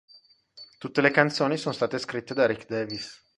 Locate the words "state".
1.75-1.99